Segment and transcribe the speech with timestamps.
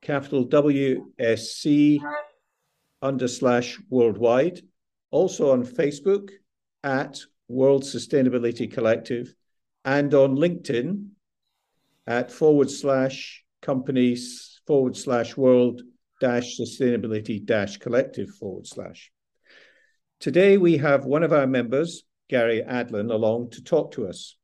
[0.00, 1.98] capital WSC
[3.02, 4.62] under slash worldwide,
[5.10, 6.30] also on Facebook
[6.82, 9.34] at World Sustainability Collective
[9.88, 11.08] and on LinkedIn
[12.06, 15.80] at forward slash companies forward slash world
[16.20, 19.10] dash sustainability dash collective forward slash.
[20.20, 24.36] Today we have one of our members, Gary Adlen, along to talk to us.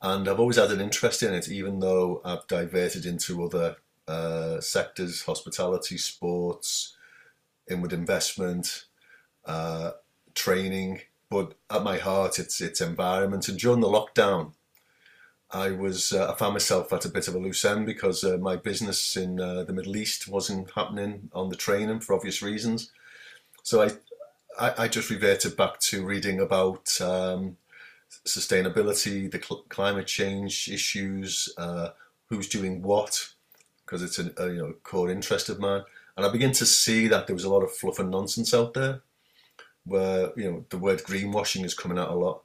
[0.00, 3.76] and I've always had an interest in it, even though I've diverted into other
[4.08, 6.96] uh, sectors hospitality, sports,
[7.70, 8.84] inward investment,
[9.44, 9.92] uh,
[10.34, 11.00] training.
[11.30, 13.48] But at my heart, it's, it's environment.
[13.48, 14.52] And during the lockdown,
[15.50, 18.38] I was uh, I found myself at a bit of a loose end because uh,
[18.38, 22.90] my business in uh, the Middle East wasn't happening on the training for obvious reasons.
[23.62, 23.90] So I
[24.58, 27.58] I, I just reverted back to reading about um,
[28.26, 31.90] sustainability, the cl- climate change issues, uh,
[32.26, 33.28] who's doing what,
[33.92, 35.82] because it's a, a, you know core interest of mine.
[36.16, 38.72] And I begin to see that there was a lot of fluff and nonsense out
[38.72, 39.02] there,
[39.84, 42.42] where you know the word greenwashing is coming out a lot.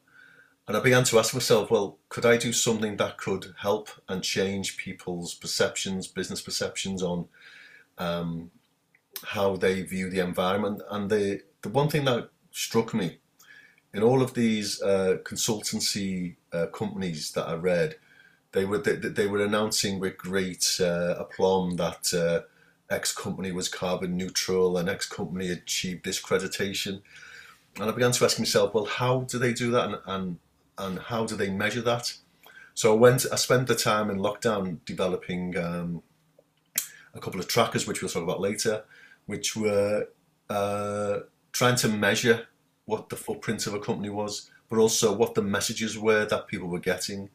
[0.67, 4.21] And I began to ask myself, well, could I do something that could help and
[4.21, 7.29] change people's perceptions, business perceptions on
[7.97, 8.51] um,
[9.23, 10.81] how they view the environment?
[10.91, 13.19] And the the one thing that struck me
[13.93, 17.95] in all of these uh, consultancy uh, companies that I read,
[18.57, 22.41] they were they, they were announcing with great uh, aplomb that uh,
[22.93, 27.01] X company was carbon neutral and X company achieved this accreditation,
[27.79, 30.39] and I began to ask myself, well, how do they do that, and and,
[30.77, 32.13] and how do they measure that?
[32.73, 36.03] So I went, I spent the time in lockdown developing um,
[37.13, 38.83] a couple of trackers, which we'll talk about later,
[39.25, 40.07] which were
[40.49, 41.19] uh,
[41.51, 42.47] trying to measure
[42.85, 46.67] what the footprint of a company was, but also what the messages were that people
[46.67, 47.29] were getting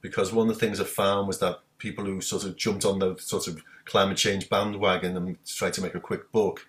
[0.00, 2.98] because one of the things I found was that people who sort of jumped on
[2.98, 6.66] the sort of climate change bandwagon and tried to make a quick buck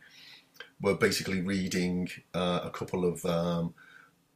[0.81, 3.73] were basically reading uh, a couple of um,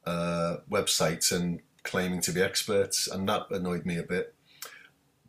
[0.06, 4.34] uh, websites and claiming to be experts, and that annoyed me a bit.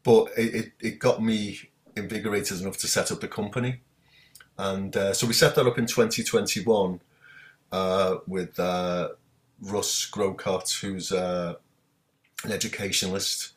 [0.03, 3.81] But it, it, it got me invigorated enough to set up the company.
[4.59, 7.01] And uh, so we set that up in 2021
[7.73, 9.11] uh, with uh,
[9.61, 11.55] Russ Grocott, who's uh,
[12.45, 13.54] an educationalist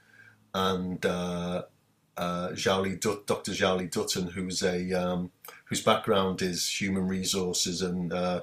[0.57, 1.63] and uh,
[2.17, 3.53] uh, Dr.
[3.53, 5.31] Jali Dutton, who's a um,
[5.65, 8.41] whose background is human resources and uh,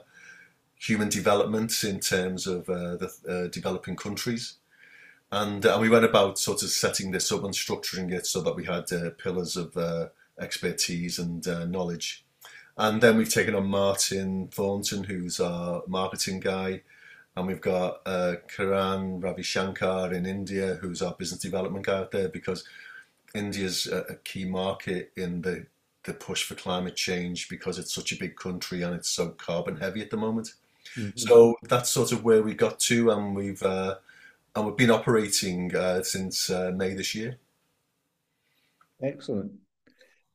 [0.78, 4.54] human development in terms of uh, the uh, developing countries.
[5.32, 8.54] And, and we went about sort of setting this up and structuring it so that
[8.54, 10.08] we had uh, pillars of uh,
[10.38, 12.24] expertise and knowledge.
[12.76, 16.82] And then we've taken on Martin Thornton, who's our marketing guy,
[17.36, 22.10] and we've got uh, Karan Ravi Shankar in India, who's our business development guy out
[22.10, 22.64] there, because
[23.34, 25.66] India's a, a key market in the,
[26.04, 29.76] the push for climate change because it's such a big country and it's so carbon
[29.76, 30.54] heavy at the moment.
[30.96, 31.16] Mm-hmm.
[31.16, 33.96] So that's sort of where we got to, and we've uh,
[34.54, 37.38] and we've been operating uh, since uh, May this year.
[39.02, 39.52] Excellent.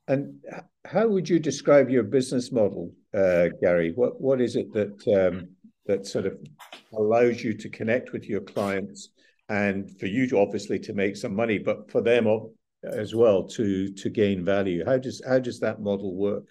[0.07, 0.39] And
[0.85, 3.93] how would you describe your business model, uh, Gary?
[3.93, 5.49] What what is it that um,
[5.89, 6.37] that sort of
[6.93, 9.09] allows you to connect with your clients
[9.49, 12.25] and for you to obviously to make some money, but for them
[12.83, 14.85] as well to to gain value.
[14.85, 16.45] How does how does that model work?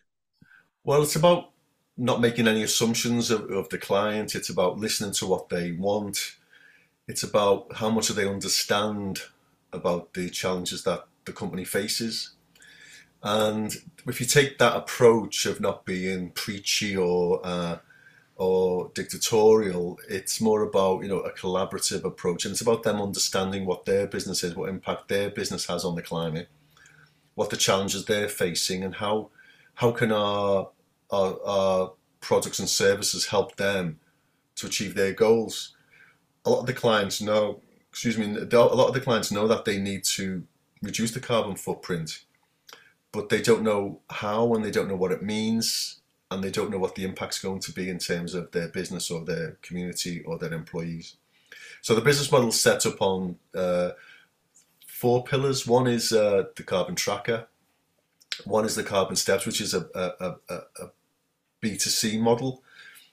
[0.85, 1.53] Well, it's about
[1.97, 4.35] not making any assumptions of, of the client.
[4.35, 6.37] It's about listening to what they want.
[7.07, 9.21] It's about how much do they understand
[9.73, 12.33] about the challenges that the company faces.
[13.23, 13.75] And
[14.07, 17.79] if you take that approach of not being preachy or uh,
[18.39, 19.99] or dictatorial.
[20.09, 24.07] It's more about you know a collaborative approach, and it's about them understanding what their
[24.07, 26.49] business is, what impact their business has on the climate,
[27.35, 29.31] what the challenges they're facing, and how
[29.75, 30.71] how can our
[31.11, 33.99] our, our products and services help them
[34.55, 35.75] to achieve their goals.
[36.45, 39.65] A lot of the clients know, excuse me, a lot of the clients know that
[39.65, 40.45] they need to
[40.83, 42.25] reduce the carbon footprint,
[43.13, 45.98] but they don't know how and they don't know what it means
[46.31, 49.11] and they don't know what the impact's going to be in terms of their business
[49.11, 51.17] or their community or their employees.
[51.81, 53.91] So the business model is set up on uh,
[54.87, 55.67] four pillars.
[55.67, 57.47] One is uh, the carbon tracker.
[58.45, 60.91] One is the carbon steps, which is a, a, a, a
[61.63, 62.63] B2C model,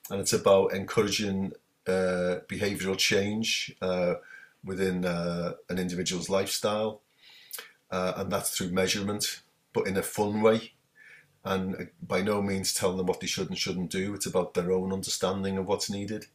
[0.10, 1.54] and it's about encouraging
[1.88, 4.16] uh, behavioral change uh,
[4.64, 7.02] within uh, an individual's lifestyle,
[7.92, 9.42] uh, and that's through measurement,
[9.74, 10.74] but in a fun way.
[11.46, 14.14] And uh, by no means telling them what they should and shouldn't do.
[14.14, 16.26] It's about their own understanding of what's needed.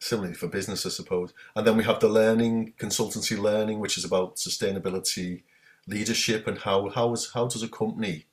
[0.00, 1.32] Similarly for business, I suppose.
[1.54, 5.42] And then we have the learning, consultancy learning, which is about sustainability
[5.86, 8.26] leadership and how how is how does a company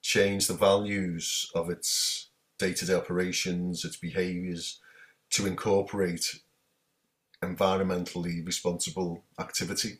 [0.00, 4.80] change the values of its day-to-day operations, its behaviours,
[5.30, 6.40] to incorporate
[7.42, 9.98] environmentally responsible activity.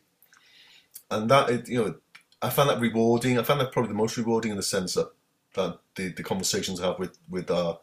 [1.09, 1.95] And that, you know,
[2.41, 3.37] I find that rewarding.
[3.37, 5.11] I find that probably the most rewarding in the sense that,
[5.53, 7.79] that the, the conversations I have with, with our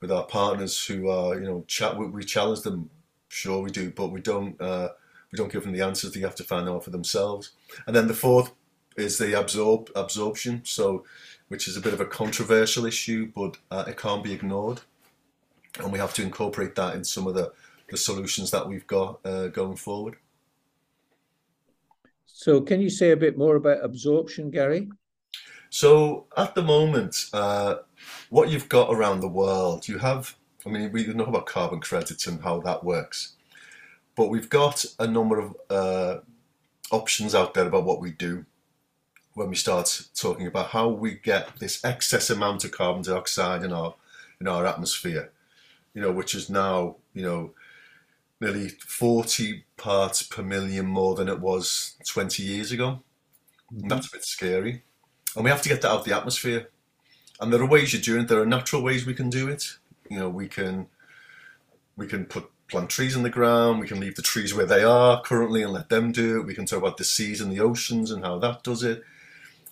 [0.00, 2.90] with our partners who are, you know, chat, we, we challenge them,
[3.28, 4.88] sure we do, but we don't uh,
[5.32, 6.12] we don't give them the answers.
[6.12, 7.52] They have to find out for themselves.
[7.86, 8.52] And then the fourth
[8.96, 10.62] is the absorb absorption.
[10.64, 11.04] So
[11.48, 14.80] which is a bit of a controversial issue, but uh, it can't be ignored.
[15.78, 17.52] And we have to incorporate that in some of the,
[17.88, 20.16] the solutions that we've got uh, going forward.
[22.26, 24.90] So, can you say a bit more about absorption, Gary?
[25.74, 27.78] So, at the moment, uh,
[28.30, 32.28] what you've got around the world, you have, I mean, we know about carbon credits
[32.28, 33.32] and how that works,
[34.14, 36.18] but we've got a number of uh,
[36.92, 38.46] options out there about what we do
[39.32, 43.72] when we start talking about how we get this excess amount of carbon dioxide in
[43.72, 43.96] our
[44.40, 45.32] in our atmosphere,
[45.92, 47.50] you know, which is now you know
[48.40, 53.02] nearly 40 parts per million more than it was 20 years ago.
[53.74, 53.88] Mm-hmm.
[53.88, 54.84] That's a bit scary,
[55.34, 56.70] and we have to get that out of the atmosphere.
[57.40, 58.28] And there are ways you're doing it.
[58.28, 59.78] There are natural ways we can do it.
[60.08, 60.86] You know, we can
[61.96, 63.80] we can put plant trees in the ground.
[63.80, 66.46] We can leave the trees where they are currently and let them do it.
[66.46, 69.04] We can talk about the seas and the oceans and how that does it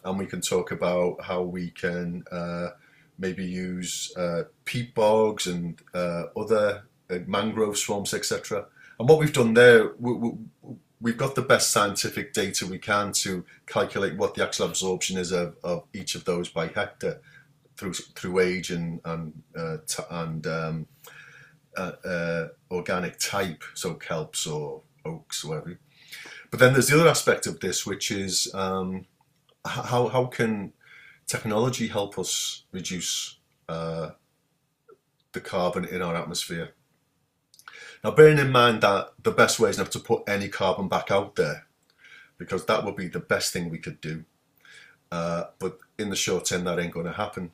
[0.05, 2.71] and we can talk about how we can uh,
[3.19, 8.67] maybe use uh, peat bogs and uh, other uh, mangrove swamps, etc.
[8.99, 10.33] And what we've done there, we, we,
[11.11, 15.33] have got the best scientific data we can to calculate what the actual absorption is
[15.33, 17.21] of, of each of those by hectare
[17.77, 20.87] through through age and and uh, t- and um,
[21.77, 25.79] uh, organic type, so kelps or oaks or whatever.
[26.51, 29.07] But then there's the other aspect of this, which is um,
[29.65, 30.73] how how can
[31.27, 33.39] technology help us reduce
[33.69, 34.11] uh,
[35.33, 36.75] the carbon in our atmosphere?
[38.03, 41.11] Now, bearing in mind that the best way is not to put any carbon back
[41.11, 41.67] out there,
[42.37, 44.25] because that would be the best thing we could do.
[45.13, 47.53] Uh, but in the short term, that ain't going to happen,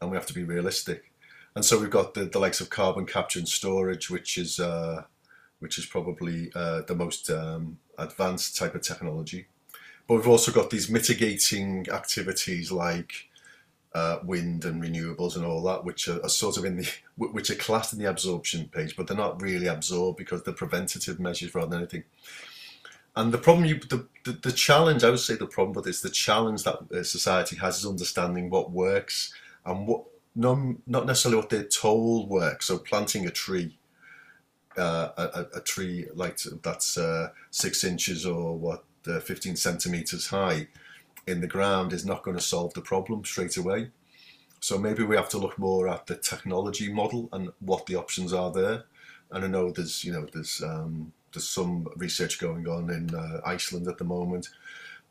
[0.00, 1.12] and we have to be realistic.
[1.54, 5.04] And so we've got the, the likes of carbon capture and storage, which is uh,
[5.60, 9.46] which is probably uh, the most um, advanced type of technology.
[10.06, 13.30] But we've also got these mitigating activities like
[13.96, 17.48] uh, wind and renewables and all that, which are, are, sort of in the which
[17.48, 21.54] are classed in the absorption page, but they're not really absorbed because they're preventative measures
[21.54, 22.04] rather than anything.
[23.16, 26.02] And the problem, you, the, the, the challenge, I would say the problem with this,
[26.02, 29.32] the challenge that uh, society has is understanding what works
[29.64, 32.66] and what not, not necessarily what they're told works.
[32.66, 33.78] So planting a tree,
[34.76, 40.68] uh, a, a, tree like that's uh, six inches or what uh, 15 centimeters high
[41.26, 43.90] in the ground is not going to solve the problem straight away.
[44.60, 48.32] So maybe we have to look more at the technology model and what the options
[48.32, 48.84] are there.
[49.30, 53.40] And I know there's you know there's um, there's some research going on in uh,
[53.44, 54.48] Iceland at the moment.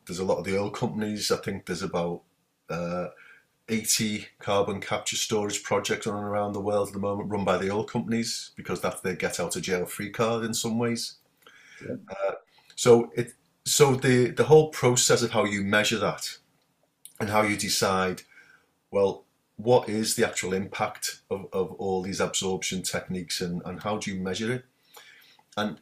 [0.06, 1.32] There's a lot of the oil companies.
[1.32, 2.22] I think there's about
[2.70, 3.08] uh,
[3.68, 7.58] 80 carbon capture storage projects on and around the world at the moment, run by
[7.58, 11.16] the oil companies because that's their get out of jail free card in some ways.
[11.86, 11.96] Yeah.
[12.10, 12.34] Uh,
[12.76, 13.34] so it
[13.66, 16.38] so the the whole process of how you measure that
[17.20, 18.22] and how you decide
[18.92, 19.26] well
[19.58, 24.14] what is the actual impact of, of all these absorption techniques and, and how do
[24.14, 24.66] you measure it?
[25.56, 25.80] And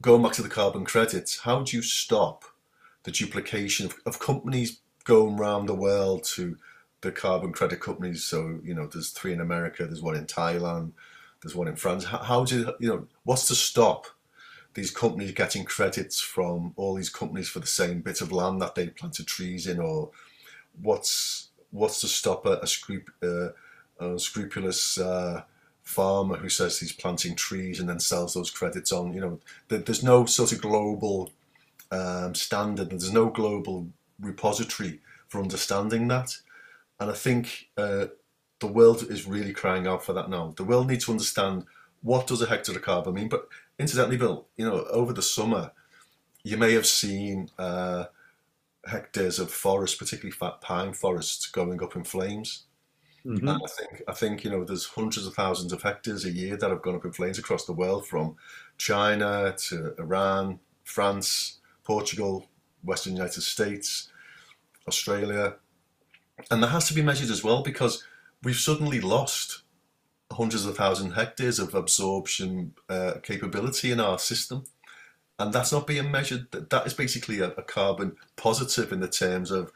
[0.00, 2.44] going back to the carbon credits how do you stop
[3.04, 6.56] the duplication of, of companies going around the world to
[7.00, 8.24] the carbon credit companies?
[8.24, 10.92] So you know there's three in america there's one in thailand
[11.42, 12.04] there's one in france.
[12.04, 14.06] How, how do you, you know what's to stop
[14.74, 18.74] these companies getting credits from all these companies for the same bit of land that
[18.74, 20.10] they planted trees in or
[20.80, 25.42] what's what's to stop a, a, scrup, uh, scrupulous uh,
[25.82, 29.14] farmer who says he's planting trees and then sells those credits on?
[29.14, 31.30] You know, there's no sort of global
[31.90, 32.90] um, standard.
[32.90, 33.88] There's no global
[34.20, 36.36] repository for understanding that.
[37.00, 38.06] And I think uh,
[38.60, 40.52] the world is really crying out for that now.
[40.56, 41.64] The world needs to understand
[42.02, 43.28] what does a hectare of carbon mean.
[43.28, 43.48] But
[43.82, 45.72] incidentally, Bill, you know, over the summer,
[46.42, 48.06] you may have seen uh,
[48.86, 52.64] hectares of forest, particularly fat pine forests, going up in flames.
[53.24, 53.48] Mm-hmm.
[53.48, 56.56] And I think I think you know there's hundreds of thousands of hectares a year
[56.56, 58.36] that have gone up in flames across the world, from
[58.78, 62.48] China to Iran, France, Portugal,
[62.82, 64.10] Western United States,
[64.88, 65.54] Australia,
[66.50, 68.02] and that has to be measured as well because
[68.42, 69.61] we've suddenly lost
[70.32, 74.64] hundreds of thousand hectares of absorption uh, capability in our system.
[75.38, 76.46] And that's not being measured.
[76.52, 79.72] That is basically a, a, carbon positive in the terms of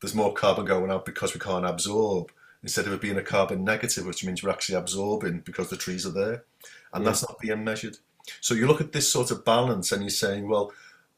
[0.00, 2.30] there's more carbon going out because we can't absorb,
[2.62, 6.04] instead of it being a carbon negative, which means we're actually absorbing because the trees
[6.04, 6.44] are there.
[6.92, 7.10] And yeah.
[7.10, 7.98] that's not being measured.
[8.40, 10.72] So you look at this sort of balance and you're saying, well,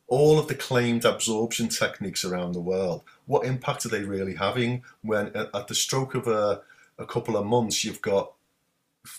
[0.07, 4.83] all of the claimed absorption techniques around the world, what impact are they really having
[5.03, 6.63] when at the stroke of a,
[6.99, 8.33] a couple of months you've got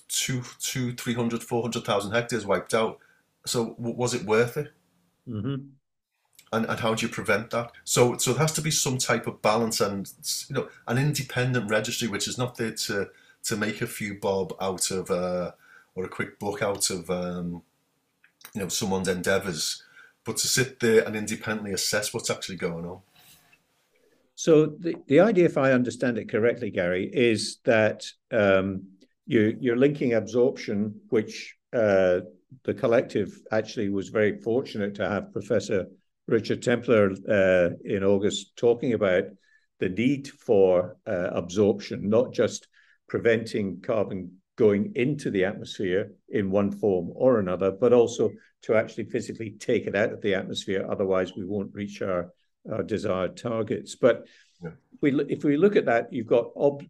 [0.08, 3.00] two, two, 300, 400,000 hectares wiped out.
[3.46, 4.72] So was it worth it?
[5.28, 5.56] Mm-hmm.
[6.54, 7.72] And, and how do you prevent that?
[7.86, 10.12] So so there has to be some type of balance and
[10.50, 13.10] you know an independent registry which is not there to
[13.44, 15.52] to make a few bob out of uh,
[15.96, 17.64] or a quick book out of um,
[18.54, 19.84] you know someone's endeavours,
[20.26, 23.00] but to sit there and independently assess what's actually going on.
[24.36, 28.88] So the, the idea, if I understand it correctly, Gary, is that um,
[29.32, 32.20] you, you're linking absorption, which uh,
[32.66, 35.86] the collective actually was very fortunate to have Professor
[36.28, 39.24] Richard Templer uh, in August talking about
[39.80, 42.68] the need for uh, absorption, not just
[43.08, 48.32] preventing carbon going into the atmosphere in one form or another, but also
[48.64, 50.86] to actually physically take it out of the atmosphere.
[50.90, 52.34] Otherwise, we won't reach our
[52.70, 53.96] our desired targets.
[53.96, 54.28] But
[54.62, 54.72] yeah.
[55.02, 56.84] we, if we look at that, you've got ob,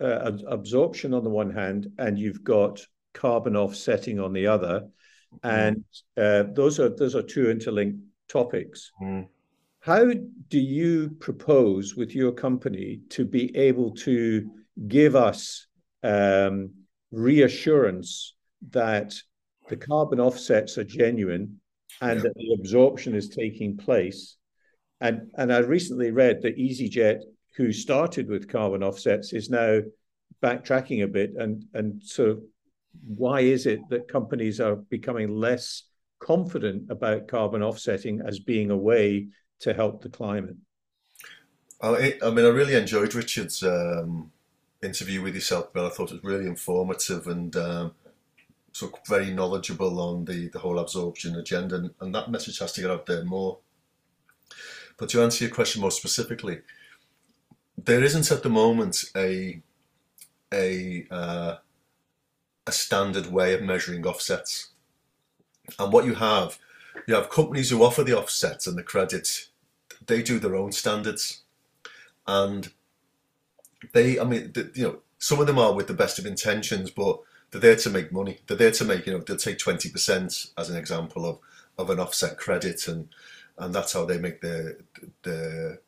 [0.00, 2.84] uh, absorption on the one hand, and you've got
[3.14, 4.88] carbon offsetting on the other,
[5.34, 5.38] mm.
[5.42, 5.84] and
[6.16, 7.98] uh, those are those are two interlinked
[8.28, 8.90] topics.
[9.00, 9.28] Mm.
[9.80, 10.04] How
[10.48, 14.50] do you propose with your company to be able to
[14.88, 15.66] give us
[16.02, 16.70] um,
[17.12, 18.34] reassurance
[18.70, 19.14] that
[19.68, 21.60] the carbon offsets are genuine
[22.00, 22.22] and yeah.
[22.22, 24.36] that the absorption is taking place
[25.00, 27.20] and and I recently read that EasyJet,
[27.56, 29.80] who started with carbon offsets, is now
[30.42, 32.40] backtracking a bit and and so
[33.06, 35.84] why is it that companies are becoming less
[36.18, 39.28] confident about carbon offsetting as being a way
[39.60, 40.56] to help the climate?
[41.80, 44.32] I, mean, I really enjoyed Richard's um,
[44.82, 45.86] interview with yourself, Bill.
[45.86, 47.94] I thought it was really informative and um,
[48.72, 52.80] so very knowledgeable on the, the whole absorption agenda, and, and that message has to
[52.80, 53.58] get out there more.
[54.96, 56.60] But to answer your question more specifically,
[57.86, 59.62] there isn't at the moment a
[60.52, 61.56] a uh,
[62.66, 64.68] a standard way of measuring offsets.
[65.78, 66.58] And what you have,
[67.06, 69.48] you have companies who offer the offsets and the credits.
[70.06, 71.42] They do their own standards,
[72.26, 72.70] and
[73.92, 76.90] they, I mean, the, you know, some of them are with the best of intentions,
[76.90, 78.38] but they're there to make money.
[78.46, 81.38] They're there to make, you know, they'll take twenty percent as an example of
[81.78, 83.08] of an offset credit, and
[83.58, 84.78] and that's how they make their
[85.22, 85.80] their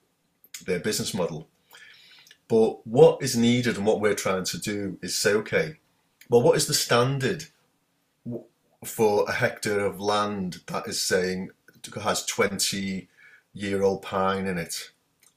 [0.66, 1.48] their business model.
[2.48, 5.76] But what is needed and what we're trying to do is say, okay,
[6.30, 7.44] well, what is the standard
[8.84, 11.50] for a hectare of land that is saying
[12.02, 13.08] has 20
[13.54, 14.90] year old pine in it,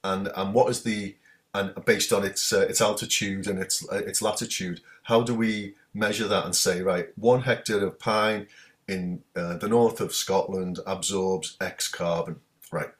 [0.04, 1.16] and and what is the
[1.54, 5.74] and based on its uh, its altitude and its uh, its latitude, how do we
[5.94, 8.46] measure that and say right, one hectare of pine
[8.88, 12.40] in uh, the north of Scotland absorbs X carbon,
[12.70, 12.90] right?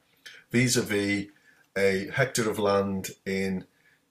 [0.51, 1.27] Vis-a-vis
[1.75, 3.65] a hectare of land in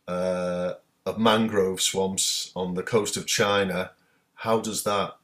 [0.08, 0.74] uh,
[1.06, 3.92] of mangrove swamps on the coast of China,
[4.34, 5.16] how does that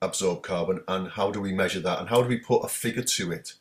[0.00, 3.02] absorb carbon and how do we measure that and how do we put a figure
[3.02, 3.54] to it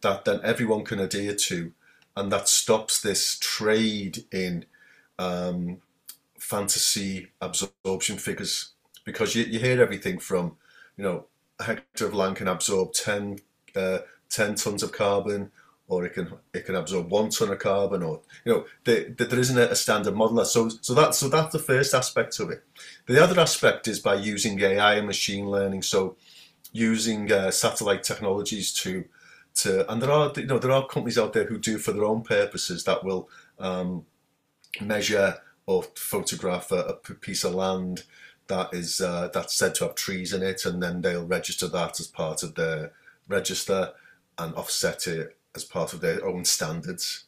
[0.00, 1.72] that then everyone can adhere to
[2.16, 4.64] and that stops this trade in
[5.18, 5.78] um,
[6.38, 8.72] fantasy absorption figures?
[9.04, 10.56] Because you, you hear everything from
[10.96, 11.26] you know
[11.58, 13.38] a hectare of land can absorb 10,
[13.76, 13.98] uh,
[14.28, 15.52] 10 tons of carbon,
[15.88, 19.24] or it can it can absorb one ton of carbon, or you know the, the,
[19.24, 20.44] there isn't a standard model.
[20.44, 22.64] So so that so that's the first aspect of it.
[23.06, 25.82] The other aspect is by using AI and machine learning.
[25.82, 26.16] So
[26.72, 29.04] using uh, satellite technologies to
[29.56, 32.04] to and there are you know there are companies out there who do for their
[32.04, 34.06] own purposes that will um,
[34.80, 35.36] measure
[35.66, 36.76] or photograph a,
[37.08, 38.04] a piece of land
[38.46, 42.00] that is uh, that's said to have trees in it, and then they'll register that
[42.00, 42.92] as part of their
[43.28, 43.92] register
[44.38, 47.24] and offset it as part of their own standards.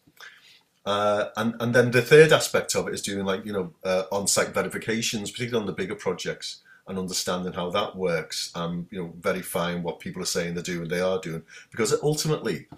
[0.84, 4.04] Uh, and and then the third aspect of it is doing like you know uh,
[4.12, 9.12] on-site verifications, particularly on the bigger projects, and understanding how that works, and you know
[9.20, 11.42] verifying what people are saying they're doing, they are doing.
[11.70, 12.68] Because ultimately,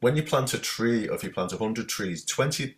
[0.00, 2.76] when you plant a tree, or if you plant hundred trees, 20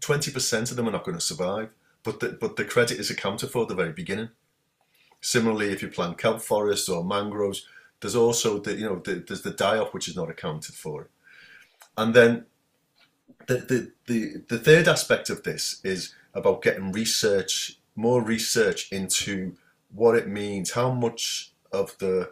[0.00, 1.70] percent of them are not going to survive
[2.06, 4.28] but the, but the credit is accounted for at the very beginning.
[5.20, 7.66] Similarly, if you plant kelp forests or mangroves,
[8.00, 11.08] there's also the you know the, there's the die-off which is not accounted for,
[11.96, 12.46] and then
[13.46, 19.56] the, the the the third aspect of this is about getting research, more research into
[19.94, 22.30] what it means, how much of the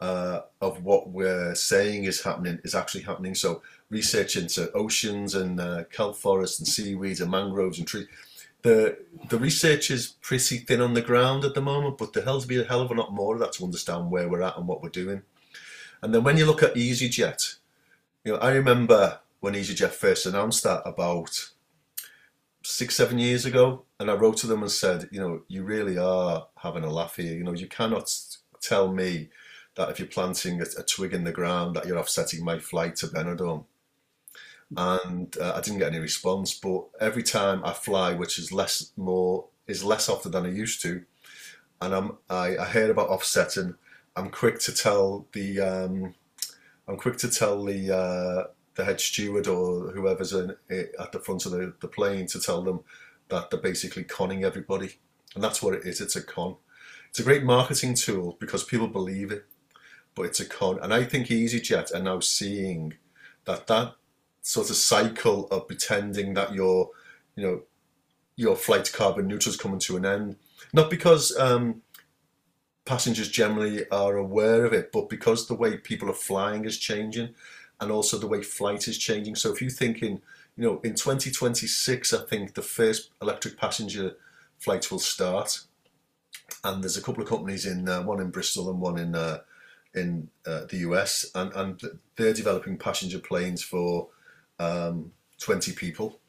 [0.00, 3.34] uh, of what we're saying is happening is actually happening.
[3.34, 8.08] So research into oceans and uh, kelp forests and seaweeds and mangroves and trees
[8.66, 12.42] the the research is pretty thin on the ground at the moment, but there has
[12.42, 14.56] to be a hell of a lot more of that to understand where we're at
[14.56, 15.22] and what we're doing.
[16.02, 17.56] And then when you look at EasyJet,
[18.26, 21.50] you know, I remember when EasyJet first announced that about
[22.64, 25.96] six, seven years ago, and I wrote to them and said, you know, you really
[25.96, 27.32] are having a laugh here.
[27.32, 28.12] You know, you cannot
[28.60, 29.28] tell me
[29.76, 32.96] that if you're planting a, a twig in the ground that you're offsetting my flight
[32.96, 33.64] to Benidorm
[34.76, 36.52] and uh, I didn't get any response.
[36.52, 40.82] But every time I fly, which is less more is less often than I used
[40.82, 41.04] to,
[41.80, 43.76] and I'm I, I hear about offsetting.
[44.16, 46.14] I'm quick to tell the um,
[46.88, 51.46] I'm quick to tell the uh, the head steward or whoever's in, at the front
[51.46, 52.80] of the, the plane to tell them
[53.28, 54.98] that they're basically conning everybody,
[55.34, 56.00] and that's what it is.
[56.00, 56.56] It's a con.
[57.10, 59.46] It's a great marketing tool because people believe it,
[60.14, 60.78] but it's a con.
[60.80, 62.94] And I think EasyJet are now seeing
[63.46, 63.94] that that
[64.42, 66.90] sort of cycle of pretending that your,
[67.34, 67.62] you know,
[68.36, 70.36] your flight carbon neutral is coming to an end.
[70.72, 71.82] Not because um,
[72.86, 77.34] passengers generally are aware of it, but because the way people are flying is changing,
[77.80, 79.34] and also the way flight is changing.
[79.34, 80.22] So if you think thinking,
[80.56, 84.16] you know, in 2026, I think the first electric passenger
[84.58, 85.60] flights will start,
[86.64, 89.40] and there's a couple of companies in uh, one in Bristol and one in uh,
[89.92, 91.80] in uh, the US, and and
[92.16, 94.08] they're developing passenger planes for
[94.58, 96.20] um, 20 people.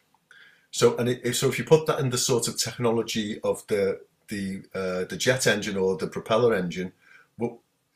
[0.71, 4.01] So and it, so if you put that in the sort of technology of the
[4.29, 6.93] the uh, the jet engine or the propeller engine,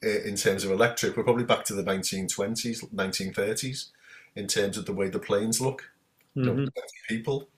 [0.01, 3.89] in terms of electric, we're probably back to the 1920s, 1930s
[4.35, 5.91] in terms of the way the planes look.
[6.35, 6.39] Mm-hmm.
[6.39, 7.13] You know, mm-hmm.
[7.13, 7.49] people,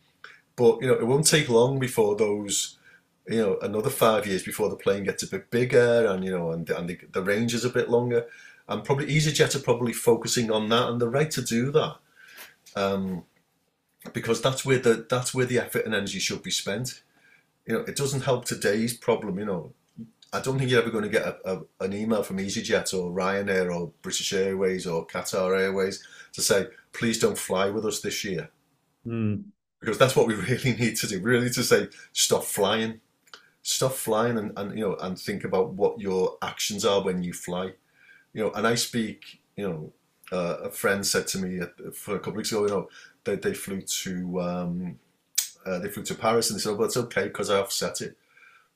[0.56, 2.78] but you know it won't take long before those.
[3.28, 6.52] You know, another five years before the plane gets a bit bigger, and you know,
[6.52, 8.26] and and the, the range is a bit longer.
[8.68, 11.98] And probably EasyJet are probably focusing on that, and they're right to do that
[12.76, 13.24] um,
[14.14, 17.04] because that's where the that's where the effort and energy should be spent.
[17.66, 19.40] You know, it doesn't help today's problem.
[19.40, 19.74] You know,
[20.34, 23.12] I don't think you're ever going to get a, a, an email from EasyJet or
[23.12, 28.24] Ryanair or British Airways or Qatar Airways to say, please don't fly with us this
[28.24, 28.50] year.
[29.06, 29.44] Mm.
[29.80, 33.00] Because that's what we really need to do, really to say, stop flying.
[33.62, 37.32] Stop flying and, and you know and think about what your actions are when you
[37.32, 37.72] fly.
[38.34, 39.94] You know, and I speak, you know,
[40.34, 41.62] uh, a friend said to me
[41.94, 42.90] for a couple of weeks ago, you know,
[43.24, 45.00] they, they flew to um,
[45.66, 48.02] uh, they flew to Paris and they said, oh, well, it's okay because I offset
[48.02, 48.18] it.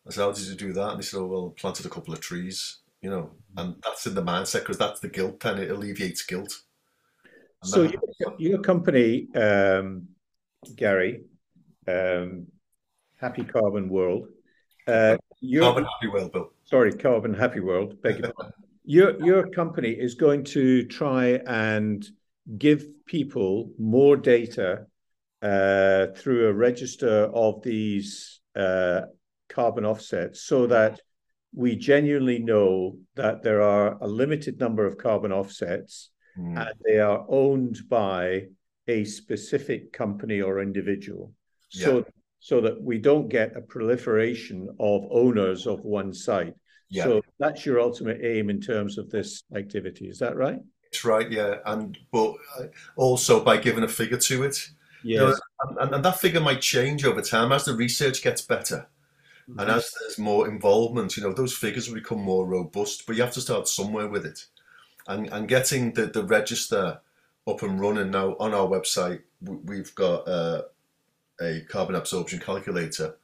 [0.08, 0.92] I said, how did you do that?
[0.92, 4.16] And they said, oh, well, planted a couple of trees, you know, and that's in
[4.16, 6.62] the mindset because that's the guilt and it alleviates guilt.
[7.64, 10.08] And so your, your, company, um,
[10.76, 11.24] Gary,
[11.88, 12.48] um,
[13.18, 14.28] Happy Carbon World.
[14.88, 15.18] Uh,
[15.60, 16.52] Carbon Happy World, Bill.
[16.64, 18.02] Sorry, Carbon Happy World.
[18.02, 18.54] Beg your pardon
[18.88, 22.08] your your company is going to try and
[22.58, 24.88] give people more data
[25.42, 29.02] uh, through a register of these uh,
[29.50, 31.02] carbon offsets, so that
[31.54, 36.58] we genuinely know that there are a limited number of carbon offsets, mm.
[36.60, 38.44] and they are owned by
[38.88, 41.34] a specific company or individual.
[41.72, 41.86] Yeah.
[41.86, 42.06] So
[42.40, 46.54] so that we don't get a proliferation of owners of one site.
[46.90, 47.04] Yeah.
[47.04, 50.08] So that's your ultimate aim in terms of this activity.
[50.08, 50.60] Is that right?
[50.84, 51.56] It's right, yeah.
[51.66, 54.58] And but uh, also by giving a figure to it.
[55.04, 55.20] Yes.
[55.20, 58.88] You know, and, and, that figure might change over time as the research gets better.
[59.50, 59.60] Mm-hmm.
[59.60, 63.22] And as there's more involvement, you know, those figures will become more robust, but you
[63.22, 64.46] have to start somewhere with it.
[65.08, 67.00] And, and getting the, the register
[67.48, 70.64] up and running now on our website, we've got uh,
[71.40, 73.16] a carbon absorption calculator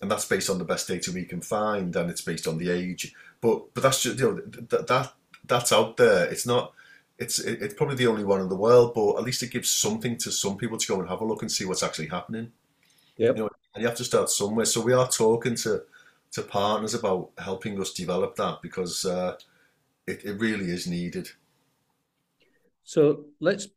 [0.00, 2.70] and that's based on the best data we can find, and it's based on the
[2.70, 3.14] age.
[3.40, 5.12] But but that's just you know that that
[5.46, 6.26] that's out there.
[6.26, 6.72] It's not.
[7.18, 10.18] It's it's probably the only one in the world, but at least it gives something
[10.18, 12.52] to some people to go and have a look and see what's actually happening.
[13.16, 13.36] Yep.
[13.36, 14.66] You know, and you have to start somewhere.
[14.66, 15.82] So we are talking to
[16.32, 19.36] to partners about helping us develop that because uh,
[20.06, 21.28] it, it really is needed.
[22.84, 23.68] So let's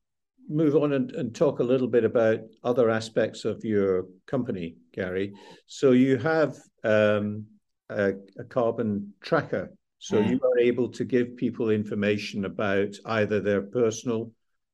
[0.50, 5.34] move on and, and talk a little bit about other aspects of your company, Gary.
[5.68, 7.46] So you have um,
[7.90, 9.72] a, a, carbon tracker.
[10.00, 10.30] So mm.
[10.32, 14.32] you are able to give people information about either their personal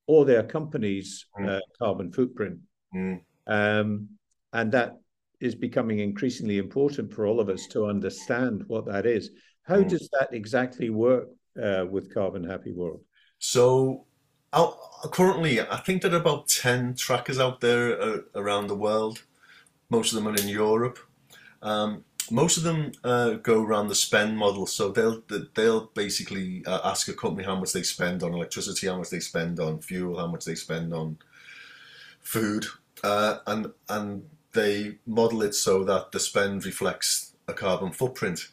[0.07, 1.49] or their company's mm.
[1.49, 2.59] uh, carbon footprint.
[2.95, 3.21] Mm.
[3.47, 4.09] Um,
[4.53, 4.97] and that
[5.41, 9.31] is becoming increasingly important for all of us to understand what that is.
[9.63, 9.89] How mm.
[9.89, 11.27] does that exactly work
[11.61, 13.01] uh, with Carbon Happy World?
[13.39, 14.05] So
[14.53, 14.77] out,
[15.11, 19.23] currently, I think there are about 10 trackers out there uh, around the world.
[19.89, 20.99] Most of them are in Europe.
[21.61, 24.65] Um, most of them uh, go around the spend model.
[24.65, 25.23] So they'll
[25.55, 29.19] they'll basically uh, ask a company how much they spend on electricity, how much they
[29.19, 31.17] spend on fuel, how much they spend on
[32.21, 32.65] food,
[33.03, 38.47] uh, and and they model it so that the spend reflects a carbon footprint.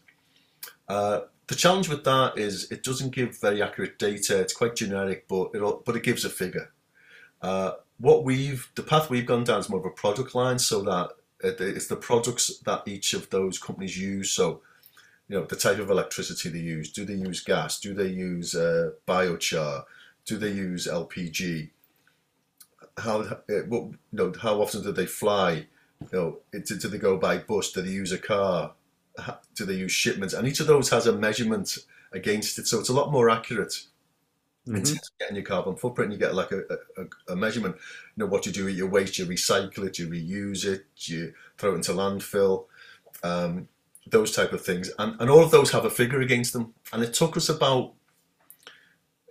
[0.89, 4.41] Uh, the challenge with that is it doesn't give very accurate data.
[4.41, 6.73] It's quite generic, but it but it gives a figure.
[7.41, 10.83] Uh, what we've the path we've gone down is more of a product line, so
[10.83, 11.11] that
[11.43, 14.33] it's the products that each of those companies use.
[14.33, 14.63] So,
[15.29, 16.93] you know, the type of electricity they use.
[16.93, 17.81] Do they use gas?
[17.81, 19.85] Do they use uh, biochar?
[20.25, 21.71] Do they use LPG?
[22.99, 23.37] How uh,
[23.69, 25.67] what, you know how often do they fly?
[26.01, 27.73] You know, do they go by bus?
[27.73, 28.73] Do they use a car?
[29.55, 30.35] do they use shipments?
[30.35, 31.79] And each of those has a measurement
[32.13, 33.87] against it, so it's a lot more accurate.
[34.67, 34.77] Mm-hmm.
[34.77, 36.63] In terms of getting your carbon footprint, you get like a,
[36.97, 37.75] a, a, measurement.
[38.15, 41.35] You know what you do with your waste, you recycle it, you reuse it, you
[41.59, 42.67] throw it into landfill,
[43.25, 43.67] um,
[44.07, 46.75] those type of things, and and all of those have a figure against them.
[46.93, 47.95] And it took us about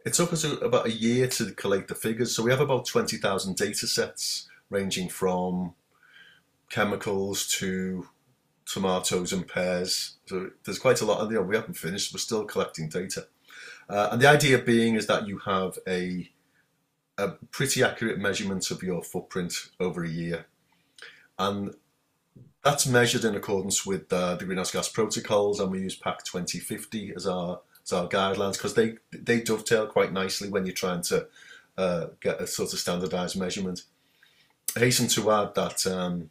[0.06, 2.36] it took us about a year to collect the figures.
[2.36, 5.76] So we have about twenty thousand data sets ranging from
[6.70, 8.08] chemicals to
[8.66, 10.18] tomatoes and pears.
[10.26, 11.30] So there's quite a lot.
[11.30, 12.14] You know, we haven't finished.
[12.14, 13.28] We're still collecting data.
[13.90, 16.30] Uh, and the idea being is that you have a
[17.18, 20.46] a pretty accurate measurement of your footprint over a year,
[21.38, 21.76] and
[22.64, 27.14] that's measured in accordance with uh, the greenhouse gas protocols, and we use PAS 2050
[27.16, 31.28] as our as our guidelines because they they dovetail quite nicely when you're trying to
[31.78, 33.84] uh, get a sort of standardized measurement.
[34.76, 36.30] I hasten to add that um,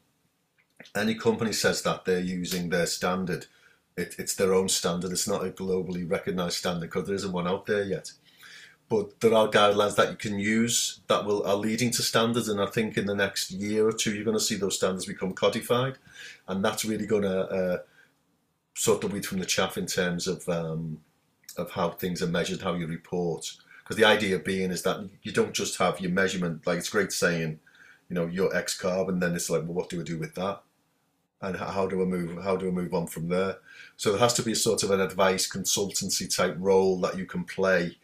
[0.94, 3.46] any company says that they're using their standard,
[3.96, 5.12] it, it's their own standard.
[5.12, 8.12] It's not a globally recognized standard because there isn't one out there yet.
[8.88, 12.61] But there are guidelines that you can use that will are leading to standards, and
[12.61, 15.33] I think in the next year or two you're going to see those standards become
[15.33, 15.98] codified,
[16.48, 17.79] and that's really going to uh,
[18.74, 21.00] sort the wheat from the chaff in terms of um,
[21.57, 23.53] of how things are measured, how you report.
[23.85, 26.66] Because the idea being is that you don't just have your measurement.
[26.66, 27.61] Like it's great saying,
[28.09, 30.35] you know, your X carb, and then it's like, well, what do we do with
[30.35, 30.62] that?
[31.42, 32.42] And how do I move?
[32.42, 33.57] How do I move on from there?
[33.96, 37.24] So there has to be a sort of an advice consultancy type role that you
[37.24, 37.96] can play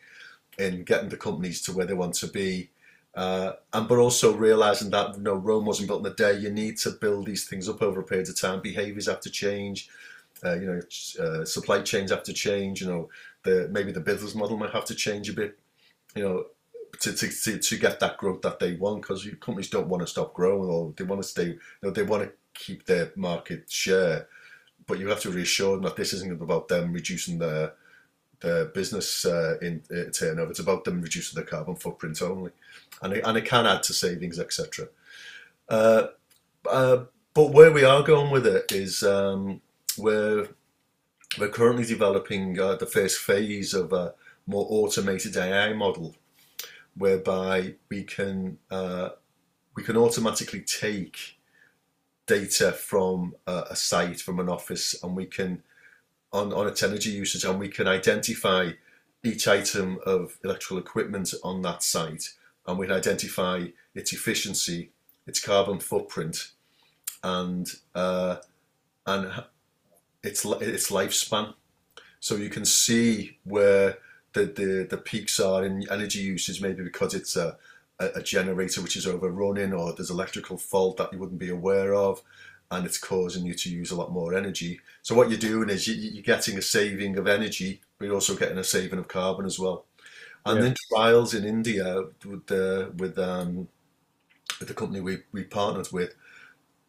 [0.59, 2.70] in getting the companies to where they want to be,
[3.14, 6.38] uh, and but also realizing that you know Rome wasn't built in a day.
[6.38, 8.61] You need to build these things up over a period of time.
[8.61, 9.88] Behaviors have to change.
[10.44, 12.81] Uh, you know, uh, supply chains have to change.
[12.81, 13.09] You know,
[13.42, 15.59] the maybe the business model might have to change a bit.
[16.14, 16.46] You know,
[17.01, 20.33] to, to, to, get that growth that they want because companies don't want to stop
[20.33, 24.29] growing or they want to stay, you know, they want to keep their market share.
[24.87, 27.75] But you have to reassure them that this isn't about them reducing their
[28.40, 30.51] their business uh, in uh, turnover.
[30.51, 32.53] It's about them reducing their carbon footprint only,
[33.03, 34.88] and it, and it can add to savings, etc.
[35.69, 36.09] Uh,
[36.69, 39.61] uh, but where we are going with it is um,
[39.99, 40.49] we're
[41.38, 44.14] we're currently developing uh, the first phase of a
[44.47, 46.14] more automated AI model,
[46.97, 49.11] whereby we can uh,
[49.75, 51.36] we can automatically take
[52.26, 55.62] data from a, a site, from an office, and we can,
[56.32, 58.70] on, on its energy usage, and we can identify
[59.24, 62.30] each item of electrical equipment on that site,
[62.66, 64.90] and we can identify its efficiency,
[65.26, 66.52] its carbon footprint,
[67.22, 68.36] and uh,
[69.06, 69.44] and
[70.22, 71.54] its its lifespan.
[72.20, 73.98] So you can see where
[74.32, 77.56] the, the, the peaks are in energy usage, maybe because it's a
[77.98, 81.94] a, a generator which is overrunning or there's electrical fault that you wouldn't be aware
[81.94, 82.22] of
[82.70, 84.80] and it's causing you to use a lot more energy.
[85.02, 88.35] So what you're doing is you, are getting a saving of energy, but you're also
[88.35, 89.85] getting a saving of carbon as well.
[90.44, 90.64] And yeah.
[90.64, 93.68] then trials in India with the with um,
[94.59, 96.14] with the company we, we partnered with,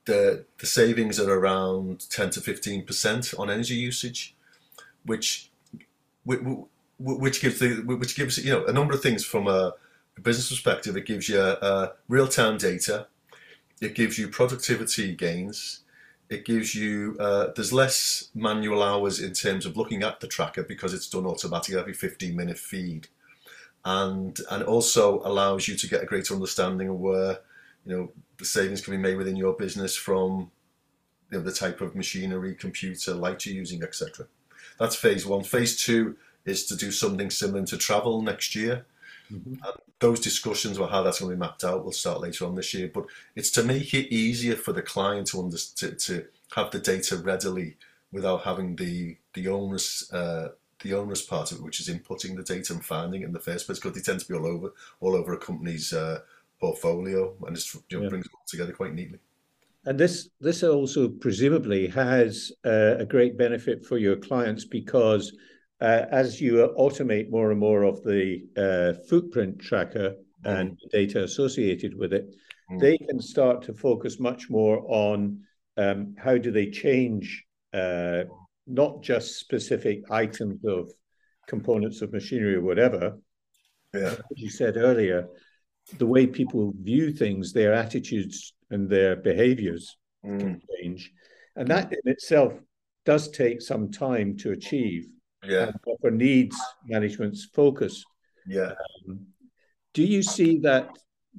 [0.05, 4.35] the the savings are around ten to fifteen percent on energy usage,
[5.05, 5.51] which
[6.23, 9.73] which gives the which gives you know a number of things from a
[10.21, 13.07] business perspective, it gives you uh, real time data.
[13.81, 15.81] it gives you productivity gains.
[16.29, 20.63] It gives you uh, there's less manual hours in terms of looking at the tracker
[20.63, 23.07] because it's done automatically every 15 minute feed,
[23.85, 27.39] and and also allows you to get a greater understanding of where
[27.85, 30.51] you know the savings can be made within your business from
[31.31, 34.27] you know, the type of machinery, computer, light you're using, etc.
[34.79, 35.43] That's phase one.
[35.43, 38.85] Phase two is to do something similar to travel next year.
[39.31, 39.55] Mm-hmm.
[39.99, 42.73] those discussions about how that's going to be mapped out will start later on this
[42.73, 42.89] year.
[42.93, 46.79] But it's to make it easier for the client to under, to, to have the
[46.79, 47.75] data readily
[48.11, 50.49] without having the the onerous uh,
[50.81, 53.39] the onerous part of it, which is inputting the data and finding it in the
[53.39, 56.19] first place, because they tend to be all over all over a company's uh,
[56.59, 58.09] portfolio, and it you know, yeah.
[58.09, 59.19] brings it all together quite neatly.
[59.85, 65.33] And this this also presumably has uh, a great benefit for your clients because
[65.79, 70.59] uh, as you automate more and more of the uh, footprint tracker mm.
[70.59, 72.35] and data associated with it,
[72.71, 72.79] mm.
[72.79, 75.39] they can start to focus much more on
[75.77, 78.23] um, how do they change uh,
[78.65, 80.89] not just specific items of
[81.47, 83.17] components of machinery or whatever.
[83.93, 84.13] Yeah.
[84.13, 85.27] As you said earlier,
[85.97, 90.39] the way people view things, their attitudes and their behaviors mm.
[90.39, 91.13] can change.
[91.55, 92.53] And that in itself
[93.05, 95.07] does take some time to achieve
[95.47, 95.71] yeah.
[96.01, 98.03] for needs management's focus.
[98.45, 98.73] Yeah.
[99.07, 99.27] Um,
[99.93, 100.89] do you see that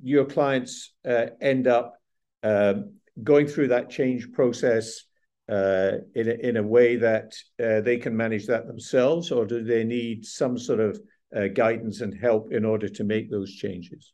[0.02, 2.00] your clients uh, end up
[2.42, 5.04] um, going through that change process
[5.48, 9.64] uh, in, a, in a way that uh, they can manage that themselves, or do
[9.64, 11.00] they need some sort of
[11.34, 14.12] uh, guidance and help in order to make those changes?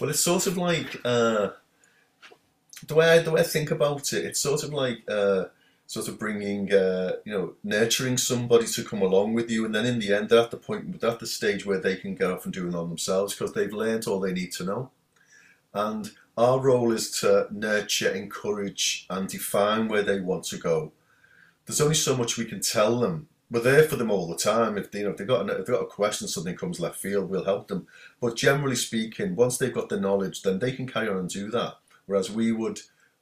[0.00, 1.50] Well, it's sort of like uh,
[2.86, 4.24] the way I, the way I think about it.
[4.24, 5.44] It's sort of like uh,
[5.88, 9.86] sort of bringing, uh, you know, nurturing somebody to come along with you, and then
[9.86, 12.30] in the end, they're at the point, they're at the stage where they can get
[12.30, 14.90] off and do it on themselves because they've learned all they need to know.
[15.72, 20.92] And our role is to nurture, encourage, and define where they want to go.
[21.64, 23.28] There's only so much we can tell them.
[23.50, 24.76] We're there for them all the time.
[24.76, 26.96] If they, you know, if they've got, if they've got a question, something comes left
[26.96, 27.86] field, we'll help them.
[28.20, 31.50] But generally speaking, once they've got the knowledge, then they can carry on and do
[31.52, 31.76] that.
[32.04, 32.80] Whereas we would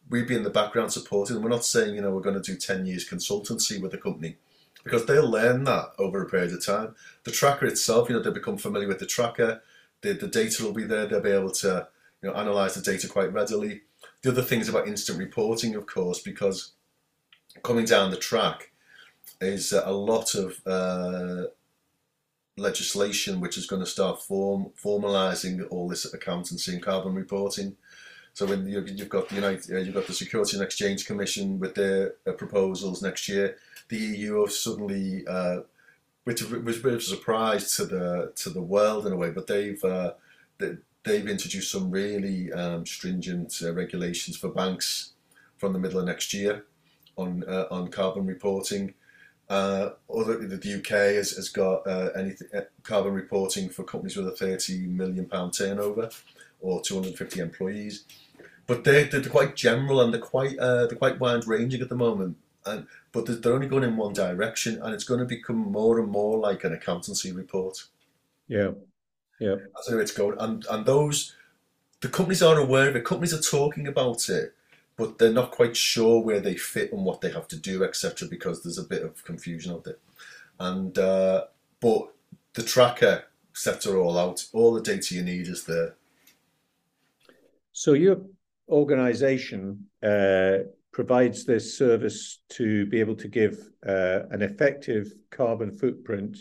[0.08, 1.42] we'd be in the background supporting them.
[1.42, 4.36] We're not saying, you know, we're going to do 10 years consultancy with the company
[4.84, 6.94] because they'll learn that over a period of time.
[7.24, 9.62] The tracker itself, you know, they'll become familiar with the tracker,
[10.02, 11.88] the, the data will be there, they'll be able to,
[12.22, 13.82] you know, analyze the data quite readily.
[14.22, 16.72] The other thing is about instant reporting, of course, because
[17.62, 18.70] coming down the track
[19.40, 21.48] is a lot of uh,
[22.56, 27.76] legislation which is going to start form formalizing all this accountancy and carbon reporting.
[28.36, 31.58] So when you, have got the United, uh, you've got the Security and Exchange Commission
[31.58, 33.56] with their uh, proposals next year.
[33.88, 35.60] The EU have suddenly, uh,
[36.24, 39.30] which was a bit of a surprise to the to the world in a way,
[39.30, 39.80] but they've
[40.58, 45.12] they, they've introduced some really um, stringent regulations for banks
[45.56, 46.66] from the middle of next year
[47.16, 48.92] on on carbon reporting.
[49.48, 52.10] Uh, other, the UK has, has got uh,
[52.82, 56.10] carbon reporting for companies with a 30 million pound turnover
[56.60, 58.04] or 250 employees
[58.66, 61.94] but they're, they're quite general and they're quite uh, they're quite wide ranging at the
[61.94, 62.36] moment.
[62.64, 66.08] And but they're only going in one direction, and it's going to become more and
[66.08, 67.84] more like an accountancy report.
[68.48, 68.72] Yeah,
[69.38, 69.54] yeah.
[69.74, 71.34] That's how it's going, and and those
[72.00, 73.04] the companies are aware of it.
[73.04, 74.54] Companies are talking about it,
[74.96, 78.26] but they're not quite sure where they fit and what they have to do, etc.
[78.28, 79.98] Because there's a bit of confusion out there.
[80.58, 81.44] And uh,
[81.80, 82.12] but
[82.54, 84.46] the tracker sets it all out.
[84.52, 85.94] All the data you need is there.
[87.72, 88.20] So you're
[88.68, 90.58] organization uh,
[90.92, 96.38] provides this service to be able to give uh, an effective carbon footprint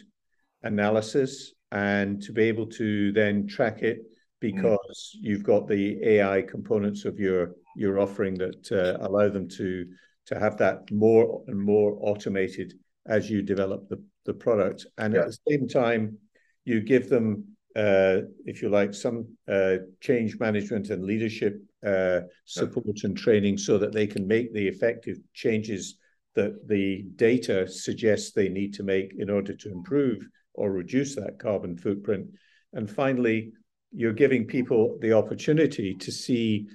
[0.63, 3.99] analysis and to be able to then track it
[4.39, 5.19] because mm.
[5.21, 9.85] you've got the AI components of your your offering that uh, allow them to
[10.25, 12.73] to have that more and more automated
[13.07, 15.21] as you develop the, the product and yeah.
[15.21, 16.17] at the same time
[16.63, 17.43] you give them
[17.75, 23.77] uh, if you like some uh, change management and leadership uh, support and training so
[23.77, 25.97] that they can make the effective changes
[26.35, 31.39] that the data suggests they need to make in order to improve or reduce that
[31.39, 32.27] carbon footprint.
[32.73, 33.53] And finally,
[33.91, 36.67] you're giving people the opportunity to see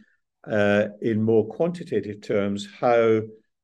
[0.50, 3.20] uh, in more quantitative terms how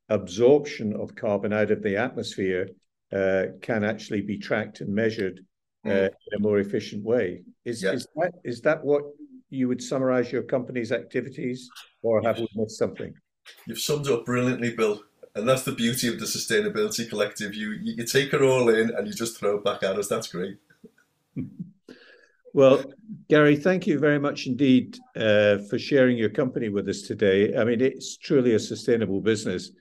[0.09, 2.69] absorption of carbon out of the atmosphere
[3.13, 5.41] uh, can actually be tracked and measured
[5.85, 6.07] uh, mm.
[6.07, 7.43] in a more efficient way.
[7.65, 7.93] Is, yeah.
[7.93, 9.03] is that is that what
[9.51, 11.69] you would summarize your company's activities,
[12.03, 13.15] or have we missed something?
[13.67, 15.03] You've summed up brilliantly, Bill.
[15.37, 17.55] And that's the beauty of the Sustainability Collective.
[17.55, 20.09] You, you, take it all in and you just throw it back at us.
[20.09, 20.57] That's great.
[22.55, 22.83] Well,
[23.29, 27.55] Gary, thank you very much indeed uh, for sharing your company with us today.
[27.55, 29.73] I mean, it's truly a sustainable business.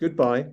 [0.00, 0.46] Goodbye.